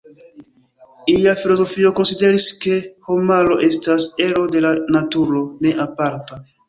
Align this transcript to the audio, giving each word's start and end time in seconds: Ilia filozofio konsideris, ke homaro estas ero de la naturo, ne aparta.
Ilia 1.11 1.33
filozofio 1.41 1.91
konsideris, 1.99 2.47
ke 2.63 2.73
homaro 3.11 3.59
estas 3.69 4.09
ero 4.29 4.47
de 4.57 4.65
la 4.67 4.73
naturo, 4.97 5.43
ne 5.67 5.77
aparta. 5.87 6.41